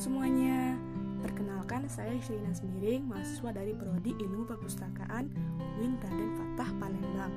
semuanya. 0.00 0.80
Perkenalkan, 1.20 1.84
saya 1.84 2.16
Shelina 2.24 2.56
Semiring, 2.56 3.04
mahasiswa 3.04 3.52
dari 3.52 3.76
Prodi 3.76 4.16
Ilmu 4.16 4.48
Perpustakaan 4.48 5.28
UIN 5.76 6.00
Raden 6.00 6.30
Fatah 6.40 6.72
Palembang. 6.80 7.28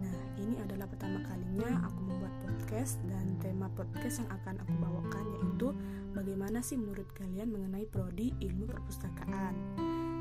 Nah, 0.00 0.20
ini 0.40 0.56
adalah 0.64 0.88
pertama 0.88 1.20
kalinya 1.28 1.84
aku 1.84 2.00
membuat 2.08 2.32
podcast 2.40 2.96
dan 3.04 3.36
tema 3.44 3.68
podcast 3.76 4.24
yang 4.24 4.32
akan 4.32 4.64
aku 4.64 4.72
bawakan 4.80 5.24
yaitu 5.28 5.76
bagaimana 6.16 6.64
sih 6.64 6.80
menurut 6.80 7.04
kalian 7.12 7.52
mengenai 7.52 7.84
Prodi 7.84 8.32
Ilmu 8.40 8.64
Perpustakaan. 8.64 9.52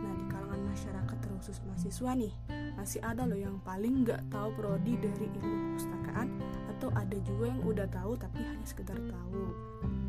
Nah, 0.04 0.14
di 0.20 0.26
kalangan 0.28 0.60
masyarakat 0.60 1.18
terkhusus 1.24 1.64
mahasiswa 1.64 2.12
nih, 2.12 2.34
masih 2.76 3.00
ada 3.08 3.24
loh 3.24 3.40
yang 3.40 3.56
paling 3.64 4.04
nggak 4.04 4.28
tahu 4.28 4.52
Prodi 4.60 5.00
dari 5.00 5.32
Ilmu 5.32 5.80
Perpustakaan 5.80 6.28
atau 6.76 6.92
ada 6.92 7.16
juga 7.24 7.56
yang 7.56 7.64
udah 7.64 7.88
tahu 7.88 8.20
tapi 8.20 8.44
hanya 8.44 8.68
sekedar 8.68 9.00
tahu. 9.00 9.48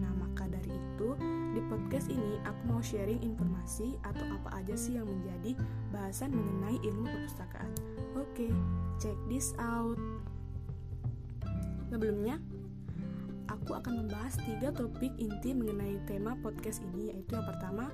Nah, 0.03 0.11
maka 0.19 0.51
dari 0.51 0.75
itu 0.75 1.15
di 1.61 1.69
podcast 1.69 2.09
ini 2.09 2.41
aku 2.49 2.73
mau 2.73 2.81
sharing 2.81 3.21
informasi 3.21 3.93
atau 4.01 4.25
apa 4.33 4.65
aja 4.65 4.73
sih 4.81 4.97
yang 4.97 5.05
menjadi 5.05 5.53
bahasan 5.93 6.33
mengenai 6.33 6.81
ilmu 6.81 7.05
perpustakaan. 7.05 7.69
Oke, 8.17 8.49
check 8.97 9.13
this 9.29 9.53
out. 9.61 10.01
Sebelumnya, 11.93 12.41
aku 13.53 13.77
akan 13.77 14.09
membahas 14.09 14.41
tiga 14.41 14.73
topik 14.73 15.13
inti 15.21 15.53
mengenai 15.53 16.01
tema 16.09 16.33
podcast 16.41 16.81
ini 16.81 17.13
yaitu 17.13 17.37
yang 17.37 17.45
pertama 17.45 17.93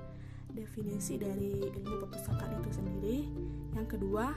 definisi 0.55 1.19
dari 1.19 1.59
ilmu 1.67 2.07
perpustakaan 2.07 2.63
itu 2.63 2.71
sendiri, 2.71 3.19
yang 3.75 3.91
kedua 3.91 4.31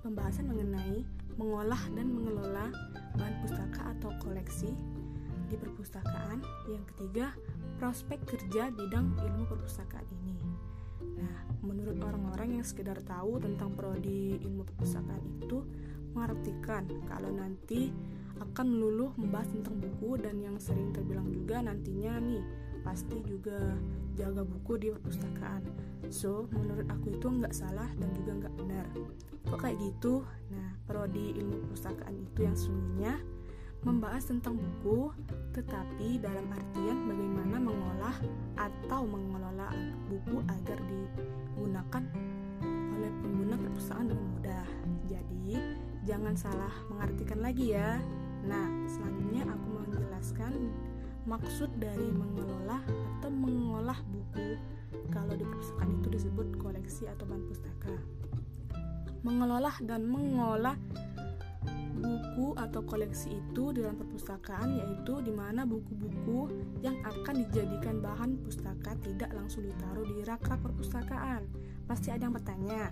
pembahasan 0.00 0.48
mengenai 0.48 1.04
mengolah 1.36 1.84
dan 1.92 2.08
mengelola 2.08 2.72
bahan 3.20 3.34
pustaka 3.44 3.92
atau 4.00 4.08
koleksi 4.24 4.72
di 5.52 5.56
perpustakaan, 5.60 6.40
yang 6.72 6.84
ketiga 6.96 7.36
prospek 7.78 8.22
kerja 8.26 8.70
bidang 8.70 9.14
ilmu 9.18 9.44
perpustakaan 9.50 10.06
ini. 10.24 10.36
Nah, 11.18 11.36
menurut 11.62 11.98
orang-orang 12.00 12.60
yang 12.60 12.66
sekedar 12.66 12.98
tahu 13.04 13.38
tentang 13.42 13.74
prodi 13.74 14.40
ilmu 14.42 14.64
perpustakaan 14.66 15.24
itu 15.42 15.62
mengartikan 16.14 16.86
kalau 17.10 17.30
nanti 17.34 17.90
akan 18.42 18.66
meluluh 18.66 19.14
membahas 19.14 19.50
tentang 19.50 19.78
buku 19.78 20.18
dan 20.18 20.42
yang 20.42 20.58
sering 20.58 20.90
terbilang 20.90 21.30
juga 21.30 21.62
nantinya 21.62 22.18
nih 22.18 22.42
pasti 22.82 23.22
juga 23.24 23.78
jaga 24.14 24.42
buku 24.44 24.72
di 24.78 24.88
perpustakaan. 24.92 25.62
So, 26.12 26.46
menurut 26.52 26.86
aku 26.90 27.16
itu 27.16 27.26
nggak 27.26 27.54
salah 27.56 27.88
dan 27.96 28.10
juga 28.14 28.44
nggak 28.44 28.54
benar. 28.60 28.86
Kok 29.48 29.58
kayak 29.58 29.78
gitu? 29.80 30.22
Nah, 30.52 30.76
prodi 30.84 31.34
ilmu 31.40 31.64
perpustakaan 31.64 32.14
itu 32.14 32.38
yang 32.44 32.54
sesungguhnya 32.54 33.14
membahas 33.84 34.24
tentang 34.24 34.56
buku, 34.56 35.12
tetapi 35.52 36.16
dalam 36.18 36.48
artian 36.48 37.04
bagaimana 37.04 37.56
mengolah 37.60 38.16
atau 38.56 39.04
mengelola 39.04 39.68
buku 40.08 40.40
agar 40.48 40.80
digunakan 40.88 42.04
oleh 42.96 43.12
pengguna 43.20 43.54
perpustakaan 43.60 44.08
dengan 44.08 44.26
mudah. 44.32 44.66
Jadi, 45.04 45.52
jangan 46.08 46.34
salah 46.34 46.72
mengartikan 46.88 47.44
lagi 47.44 47.76
ya. 47.76 48.00
Nah, 48.48 48.66
selanjutnya 48.88 49.44
aku 49.52 49.66
mau 49.68 49.84
menjelaskan 49.84 50.52
maksud 51.28 51.68
dari 51.76 52.08
mengelola 52.08 52.80
atau 53.20 53.28
mengolah 53.28 54.00
buku 54.08 54.56
kalau 55.12 55.36
di 55.36 55.44
perpustakaan 55.44 56.00
itu 56.00 56.08
disebut 56.08 56.48
koleksi 56.56 57.04
atau 57.08 57.28
bahan 57.28 57.44
pustaka. 57.48 57.94
Mengelola 59.24 59.72
dan 59.84 60.04
mengolah 60.08 60.76
buku 62.24 62.56
atau 62.56 62.80
koleksi 62.82 63.36
itu 63.36 63.70
dalam 63.76 64.00
perpustakaan 64.00 64.80
yaitu 64.80 65.20
di 65.20 65.30
mana 65.30 65.68
buku-buku 65.68 66.48
yang 66.80 66.96
akan 67.04 67.44
dijadikan 67.44 68.00
bahan 68.00 68.40
pustaka 68.40 68.96
tidak 69.04 69.28
langsung 69.36 69.68
ditaruh 69.68 70.08
di 70.08 70.24
rak-rak 70.24 70.58
perpustakaan. 70.64 71.44
Pasti 71.84 72.08
ada 72.08 72.24
yang 72.24 72.34
bertanya, 72.34 72.88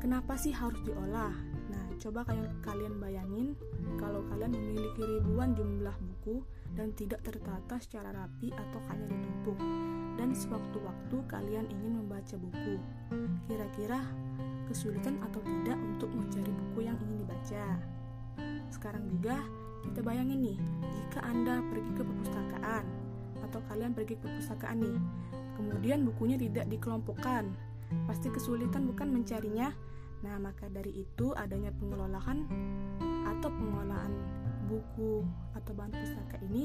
kenapa 0.00 0.40
sih 0.40 0.56
harus 0.56 0.80
diolah? 0.88 1.36
Nah, 1.68 1.84
coba 2.00 2.24
kalian 2.64 2.96
bayangin 2.96 3.52
kalau 4.00 4.24
kalian 4.32 4.56
memiliki 4.56 5.04
ribuan 5.04 5.52
jumlah 5.52 5.94
buku 6.00 6.40
dan 6.74 6.90
tidak 6.96 7.22
tertata 7.22 7.76
secara 7.78 8.10
rapi 8.10 8.50
atau 8.50 8.80
hanya 8.88 9.06
ditumpuk. 9.06 9.58
Dan 10.14 10.32
sewaktu-waktu 10.32 11.16
kalian 11.28 11.66
ingin 11.70 12.02
membaca 12.02 12.34
buku. 12.40 12.80
Kira-kira 13.46 14.00
kesulitan 14.66 15.20
atau 15.20 15.42
tidak 15.44 15.76
untuk 15.76 16.10
mencari 16.10 16.50
buku 16.50 16.88
yang 16.88 16.96
ingin 17.04 17.22
dibaca. 17.26 17.66
Sekarang 18.72 19.06
juga 19.08 19.38
kita 19.84 20.00
bayangin 20.00 20.40
nih, 20.40 20.58
jika 20.82 21.20
Anda 21.24 21.60
pergi 21.68 21.90
ke 21.94 22.02
perpustakaan 22.02 22.84
atau 23.44 23.60
kalian 23.68 23.92
pergi 23.92 24.16
ke 24.16 24.22
perpustakaan 24.24 24.76
nih, 24.80 24.98
kemudian 25.60 26.08
bukunya 26.08 26.40
tidak 26.40 26.66
dikelompokkan, 26.72 27.52
pasti 28.08 28.32
kesulitan 28.32 28.88
bukan 28.88 29.12
mencarinya. 29.12 29.70
Nah, 30.24 30.40
maka 30.40 30.72
dari 30.72 31.04
itu 31.04 31.36
adanya 31.36 31.68
pengelolaan 31.76 32.48
atau 33.28 33.52
pengolahan 33.52 34.12
buku 34.64 35.20
atau 35.52 35.72
bahan 35.76 35.92
pustaka 35.92 36.40
ini 36.48 36.64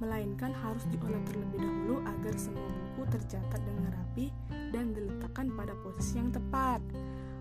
melainkan 0.00 0.52
harus 0.52 0.84
diolah 0.92 1.20
terlebih 1.28 1.60
dahulu 1.60 2.00
agar 2.04 2.34
semua 2.36 2.68
buku 2.68 3.02
tercatat 3.12 3.60
dengan 3.64 3.92
rapi 3.92 4.32
dan 4.72 4.92
diletakkan 4.92 5.52
pada 5.52 5.72
posisi 5.80 6.20
yang 6.20 6.32
tepat. 6.32 6.80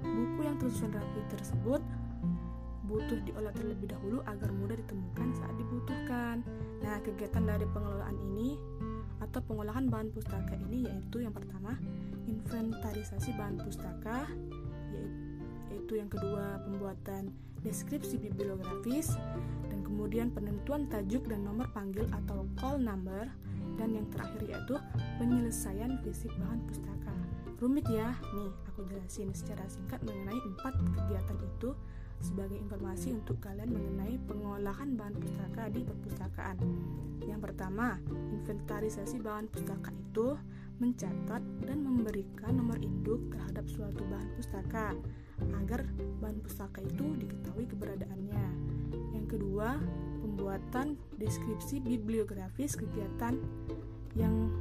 Buku 0.04 0.40
yang 0.44 0.56
tersusun 0.60 0.92
rapi 0.92 1.22
tersebut 1.32 1.82
butuh 2.86 3.20
diolah 3.26 3.54
terlebih 3.58 3.90
dahulu 3.92 4.22
agar 4.30 4.50
mudah 4.54 4.78
ditemukan 4.78 5.28
saat 5.38 5.56
dibutuhkan. 5.58 6.46
Nah, 6.86 6.98
kegiatan 7.02 7.44
dari 7.44 7.66
pengelolaan 7.70 8.18
ini 8.32 8.56
atau 9.24 9.40
pengolahan 9.44 9.90
bahan 9.90 10.14
pustaka 10.14 10.54
ini 10.70 10.86
yaitu 10.86 11.26
yang 11.26 11.34
pertama, 11.34 11.76
inventarisasi 12.30 13.34
bahan 13.36 13.58
pustaka, 13.62 14.30
yaitu 15.72 15.98
yang 15.98 16.10
kedua, 16.10 16.62
pembuatan 16.62 17.34
deskripsi 17.66 18.22
bibliografis, 18.22 19.18
dan 19.70 19.82
kemudian 19.82 20.30
penentuan 20.30 20.86
tajuk 20.86 21.26
dan 21.26 21.42
nomor 21.42 21.66
panggil 21.74 22.06
atau 22.14 22.46
call 22.62 22.78
number, 22.78 23.26
dan 23.82 23.98
yang 23.98 24.06
terakhir 24.14 24.46
yaitu 24.46 24.76
penyelesaian 25.18 25.98
fisik 26.06 26.30
bahan 26.38 26.62
pustaka. 26.70 27.14
Rumit 27.58 27.88
ya, 27.90 28.14
nih 28.36 28.52
aku 28.70 28.86
jelasin 28.86 29.32
secara 29.32 29.64
singkat 29.66 30.04
mengenai 30.04 30.38
empat 30.38 30.76
kegiatan 30.76 31.38
itu 31.40 31.72
sebagai 32.22 32.58
informasi 32.60 33.16
untuk 33.16 33.40
kalian 33.44 33.72
mengenai 33.72 34.16
pengolahan 34.28 34.96
bahan 34.96 35.16
pustaka 35.20 35.64
di 35.72 35.82
perpustakaan. 35.84 36.58
Yang 37.26 37.40
pertama, 37.52 38.00
inventarisasi 38.12 39.20
bahan 39.24 39.48
pustaka 39.50 39.92
itu 39.92 40.38
mencatat 40.80 41.44
dan 41.64 41.78
memberikan 41.80 42.60
nomor 42.60 42.76
induk 42.84 43.32
terhadap 43.32 43.64
suatu 43.72 44.04
bahan 44.12 44.30
pustaka 44.36 44.92
agar 45.56 45.88
bahan 46.20 46.40
pustaka 46.44 46.84
itu 46.84 47.16
diketahui 47.20 47.66
keberadaannya. 47.72 48.46
Yang 49.16 49.26
kedua, 49.40 49.80
pembuatan 50.24 51.00
deskripsi 51.16 51.80
bibliografis 51.80 52.76
kegiatan 52.76 53.40
yang 54.16 54.52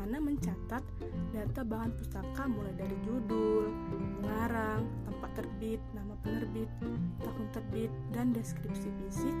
mana 0.00 0.16
mencatat 0.16 0.80
data 1.28 1.60
bahan 1.60 1.92
pustaka 1.92 2.48
mulai 2.48 2.72
dari 2.72 2.96
judul, 3.04 3.68
pengarang, 4.16 4.88
tempat 5.04 5.30
terbit, 5.36 5.76
nama 5.92 6.16
penerbit, 6.24 6.72
tahun 7.20 7.46
terbit, 7.52 7.92
dan 8.08 8.32
deskripsi 8.32 8.88
fisik, 8.96 9.36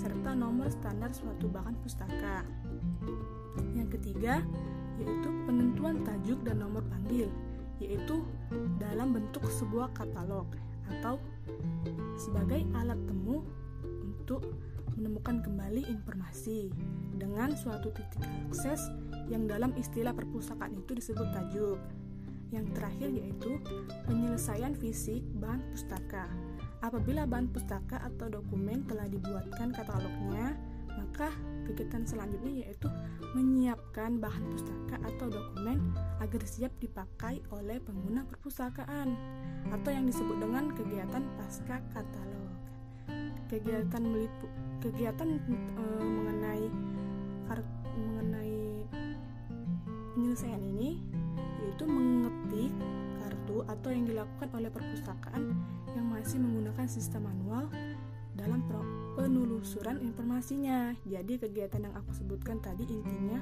serta 0.00 0.32
nomor 0.32 0.72
standar 0.72 1.12
suatu 1.12 1.52
bahan 1.52 1.76
pustaka. 1.84 2.48
Yang 3.76 4.00
ketiga, 4.00 4.40
yaitu 4.96 5.28
penentuan 5.44 6.00
tajuk 6.00 6.40
dan 6.48 6.64
nomor 6.64 6.80
panggil, 6.88 7.28
yaitu 7.76 8.24
dalam 8.80 9.12
bentuk 9.12 9.44
sebuah 9.52 9.92
katalog 9.92 10.48
atau 10.96 11.20
sebagai 12.16 12.64
alat 12.72 12.96
temu 13.04 13.44
untuk 13.84 14.48
menemukan 14.96 15.42
kembali 15.44 15.86
informasi 15.86 16.72
dengan 17.14 17.52
suatu 17.54 17.92
titik 17.92 18.24
akses 18.48 18.88
yang 19.30 19.46
dalam 19.46 19.70
istilah 19.78 20.10
perpustakaan 20.16 20.74
itu 20.74 20.96
disebut 20.96 21.28
tajuk. 21.30 21.78
Yang 22.50 22.66
terakhir 22.74 23.08
yaitu 23.14 23.50
penyelesaian 24.10 24.74
fisik 24.74 25.22
bahan 25.38 25.62
pustaka. 25.70 26.26
Apabila 26.82 27.28
bahan 27.28 27.52
pustaka 27.54 28.02
atau 28.02 28.26
dokumen 28.26 28.82
telah 28.90 29.06
dibuatkan 29.06 29.70
katalognya, 29.70 30.58
maka 30.98 31.30
kegiatan 31.70 32.02
selanjutnya 32.02 32.66
yaitu 32.66 32.90
menyiapkan 33.38 34.18
bahan 34.18 34.42
pustaka 34.50 34.98
atau 35.06 35.30
dokumen 35.30 35.94
agar 36.18 36.42
siap 36.42 36.74
dipakai 36.82 37.38
oleh 37.54 37.78
pengguna 37.78 38.26
perpustakaan 38.26 39.14
atau 39.70 39.90
yang 39.94 40.10
disebut 40.10 40.42
dengan 40.42 40.74
kegiatan 40.74 41.22
pasca 41.38 41.78
katalog. 41.94 42.69
Kegiatan 43.50 44.02
melipu, 44.06 44.46
kegiatan 44.78 45.28
e, 45.50 45.84
mengenai 46.06 46.64
mengenai 47.98 48.86
penyelesaian 50.14 50.62
ini 50.62 51.02
yaitu 51.58 51.84
mengetik 51.84 52.70
kartu 53.18 53.66
atau 53.66 53.88
yang 53.90 54.06
dilakukan 54.06 54.48
oleh 54.54 54.70
perpustakaan 54.70 55.52
yang 55.98 56.06
masih 56.06 56.38
menggunakan 56.38 56.86
sistem 56.86 57.26
manual 57.26 57.66
dalam 58.38 58.62
penelusuran 59.18 60.00
informasinya. 60.00 60.94
Jadi 61.04 61.36
kegiatan 61.36 61.90
yang 61.90 61.94
aku 61.98 62.14
sebutkan 62.16 62.62
tadi 62.62 62.86
intinya 62.88 63.36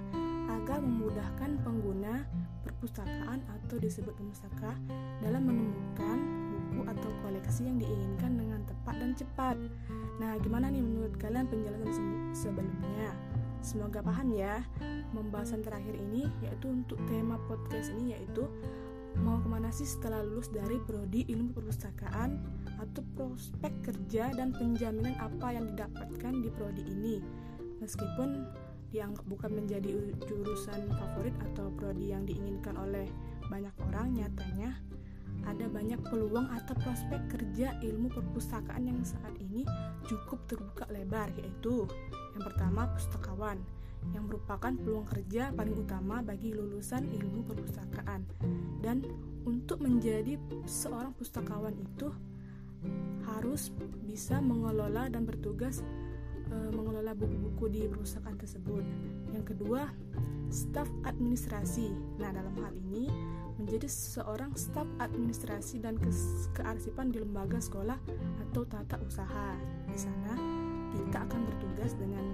agar 0.48 0.80
memudahkan 0.80 1.60
pengguna 1.62 2.24
perpustakaan 2.64 3.44
atau 3.46 3.76
disebut 3.78 4.16
pemustaka 4.16 4.74
dalam 5.22 5.44
menemukan 5.44 6.47
buku 6.68 6.84
atau 6.84 7.10
koleksi 7.24 7.64
yang 7.64 7.80
diinginkan 7.80 8.36
dengan 8.36 8.60
tepat 8.68 8.94
dan 9.00 9.12
cepat. 9.16 9.56
Nah, 10.20 10.36
gimana 10.44 10.68
nih 10.68 10.84
menurut 10.84 11.16
kalian 11.16 11.48
penjelasan 11.48 12.36
sebelumnya? 12.36 13.16
Semoga 13.64 14.04
paham 14.04 14.36
ya. 14.36 14.62
Pembahasan 15.10 15.64
terakhir 15.64 15.96
ini 15.96 16.28
yaitu 16.44 16.68
untuk 16.68 17.00
tema 17.08 17.40
podcast 17.48 17.90
ini 17.96 18.14
yaitu 18.14 18.46
mau 19.24 19.40
ke 19.42 19.48
mana 19.50 19.72
sih 19.74 19.88
setelah 19.88 20.22
lulus 20.22 20.46
dari 20.52 20.78
prodi 20.84 21.26
ilmu 21.26 21.56
perpustakaan 21.56 22.38
atau 22.78 23.02
prospek 23.18 23.72
kerja 23.82 24.30
dan 24.36 24.54
penjaminan 24.54 25.18
apa 25.18 25.58
yang 25.58 25.74
didapatkan 25.74 26.34
di 26.38 26.48
prodi 26.54 26.86
ini 26.86 27.16
meskipun 27.82 28.46
dianggap 28.94 29.26
bukan 29.26 29.52
menjadi 29.58 30.14
jurusan 30.24 30.86
favorit 30.96 31.34
atau 31.50 31.68
prodi 31.74 32.14
yang 32.14 32.24
diinginkan 32.24 32.78
oleh 32.78 33.10
banyak 33.50 33.74
orang 33.90 34.14
nyatanya 34.16 34.78
ada 35.46 35.66
banyak 35.70 36.00
peluang 36.08 36.48
atau 36.50 36.74
prospek 36.82 37.20
kerja 37.30 37.76
ilmu 37.84 38.10
perpustakaan 38.10 38.88
yang 38.88 39.00
saat 39.04 39.34
ini 39.38 39.62
cukup 40.08 40.42
terbuka 40.50 40.88
lebar 40.90 41.30
yaitu 41.38 41.86
yang 42.34 42.42
pertama 42.42 42.90
pustakawan 42.96 43.58
yang 44.14 44.24
merupakan 44.24 44.72
peluang 44.72 45.06
kerja 45.10 45.50
paling 45.52 45.74
utama 45.74 46.22
bagi 46.22 46.54
lulusan 46.54 47.10
ilmu 47.12 47.44
perpustakaan 47.44 48.24
dan 48.80 49.04
untuk 49.44 49.82
menjadi 49.82 50.38
seorang 50.64 51.12
pustakawan 51.16 51.74
itu 51.76 52.08
harus 53.26 53.74
bisa 54.06 54.38
mengelola 54.38 55.10
dan 55.10 55.26
bertugas 55.26 55.82
e, 56.48 56.56
mengelola 56.72 57.12
buku-buku 57.12 57.64
di 57.68 57.80
perpustakaan 57.90 58.38
tersebut. 58.38 58.84
Yang 59.34 59.44
kedua, 59.54 59.90
staf 60.48 60.88
administrasi. 61.04 61.92
Nah, 62.20 62.32
dalam 62.32 62.54
hal 62.60 62.72
ini 62.74 63.08
menjadi 63.58 63.90
seorang 63.90 64.54
staf 64.54 64.86
administrasi 65.02 65.82
dan 65.82 65.98
ke 65.98 66.10
kearsipan 66.56 67.10
di 67.10 67.20
lembaga 67.20 67.58
sekolah 67.58 67.98
atau 68.48 68.62
tata 68.64 68.96
usaha. 69.02 69.54
Di 69.90 69.98
sana 69.98 70.34
kita 70.94 71.26
akan 71.26 71.40
bertugas 71.44 71.92
dengan 71.98 72.24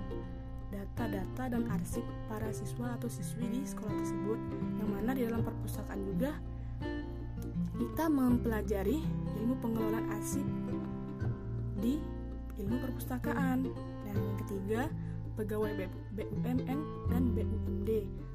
data-data 0.74 1.54
dan 1.54 1.70
arsip 1.70 2.02
para 2.26 2.50
siswa 2.50 2.98
atau 2.98 3.06
siswi 3.06 3.46
di 3.46 3.62
sekolah 3.62 3.94
tersebut 3.94 4.38
yang 4.82 4.90
mana 4.90 5.10
di 5.14 5.22
dalam 5.22 5.42
perpustakaan 5.46 6.02
juga 6.02 6.34
kita 7.74 8.06
mempelajari 8.10 8.98
ilmu 9.38 9.54
pengelolaan 9.62 10.06
arsip 10.14 10.46
di 11.78 11.98
ilmu 12.58 12.76
perpustakaan 12.82 13.66
dan 14.06 14.14
yang 14.14 14.36
ketiga 14.46 14.82
pegawai 15.34 15.90
BUMN 16.14 16.78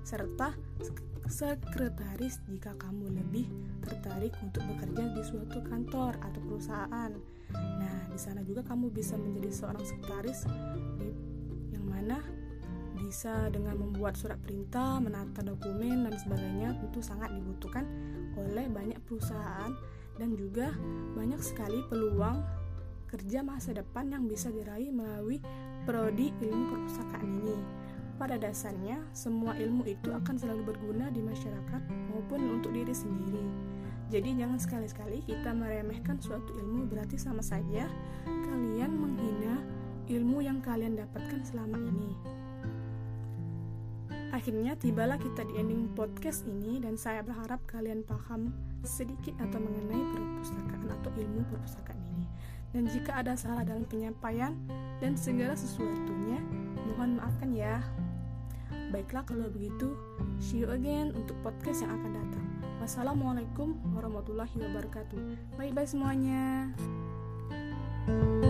serta 0.09 0.57
sekretaris 1.29 2.41
jika 2.49 2.73
kamu 2.81 3.13
lebih 3.13 3.45
tertarik 3.85 4.33
untuk 4.41 4.65
bekerja 4.65 5.13
di 5.13 5.21
suatu 5.21 5.61
kantor 5.61 6.17
atau 6.17 6.41
perusahaan. 6.41 7.11
Nah, 7.53 7.99
di 8.09 8.17
sana 8.17 8.41
juga 8.41 8.65
kamu 8.65 8.89
bisa 8.89 9.13
menjadi 9.13 9.53
seorang 9.53 9.85
sekretaris 9.85 10.49
yang 11.69 11.85
mana 11.85 12.17
bisa 12.97 13.53
dengan 13.53 13.77
membuat 13.77 14.17
surat 14.17 14.41
perintah, 14.41 14.97
menata 14.97 15.45
dokumen 15.45 16.09
dan 16.09 16.17
sebagainya 16.17 16.73
tentu 16.81 17.05
sangat 17.05 17.29
dibutuhkan 17.29 17.85
oleh 18.33 18.65
banyak 18.65 18.97
perusahaan 19.05 19.69
dan 20.17 20.33
juga 20.33 20.73
banyak 21.13 21.39
sekali 21.45 21.85
peluang 21.85 22.41
kerja 23.09 23.45
masa 23.45 23.73
depan 23.77 24.13
yang 24.13 24.25
bisa 24.25 24.49
diraih 24.49 24.89
melalui 24.89 25.41
prodi 25.85 26.33
ilmu 26.41 26.65
perpustakaan 26.73 27.29
ini. 27.45 27.48
Pada 28.19 28.35
dasarnya, 28.35 28.99
semua 29.15 29.55
ilmu 29.55 29.87
itu 29.87 30.11
akan 30.11 30.35
selalu 30.35 30.75
berguna 30.75 31.07
di 31.07 31.23
masyarakat 31.23 31.81
maupun 32.11 32.59
untuk 32.59 32.75
diri 32.75 32.91
sendiri. 32.91 33.47
Jadi 34.11 34.35
jangan 34.35 34.59
sekali-sekali 34.59 35.23
kita 35.23 35.55
meremehkan 35.55 36.19
suatu 36.19 36.51
ilmu 36.51 36.91
berarti 36.91 37.15
sama 37.15 37.39
saja 37.39 37.87
kalian 38.27 38.91
menghina 38.91 39.63
ilmu 40.11 40.43
yang 40.43 40.59
kalian 40.59 40.99
dapatkan 40.99 41.45
selama 41.47 41.79
ini. 41.79 42.11
Akhirnya 44.35 44.75
tibalah 44.75 45.15
kita 45.15 45.47
di 45.47 45.55
ending 45.55 45.93
podcast 45.95 46.43
ini 46.43 46.81
dan 46.83 46.99
saya 46.99 47.21
berharap 47.23 47.63
kalian 47.71 48.03
paham 48.03 48.51
sedikit 48.83 49.37
atau 49.39 49.63
mengenai 49.63 50.01
perpustakaan 50.11 50.91
atau 50.91 51.11
ilmu 51.15 51.41
perpustakaan 51.49 52.01
ini. 52.17 52.25
Dan 52.75 52.83
jika 52.89 53.21
ada 53.21 53.33
salah 53.37 53.65
dalam 53.65 53.85
penyampaian 53.87 54.53
dan 55.01 55.13
segala 55.17 55.53
sesuatunya, 55.53 56.41
mohon 56.93 57.17
maafkan 57.21 57.53
ya. 57.53 57.77
Baiklah 58.89 59.23
kalau 59.25 59.47
begitu, 59.53 59.93
see 60.41 60.65
you 60.65 60.69
again 60.73 61.13
untuk 61.13 61.37
podcast 61.45 61.85
yang 61.85 61.93
akan 61.93 62.11
datang. 62.17 62.45
Wassalamualaikum 62.81 63.77
warahmatullahi 63.93 64.55
wabarakatuh. 64.57 65.57
Bye-bye 65.61 65.85
semuanya. 65.85 66.73
thank 68.09 68.43
you 68.43 68.48